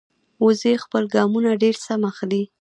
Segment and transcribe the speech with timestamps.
[0.45, 2.43] وزې خپل ګامونه ډېر سم اخلي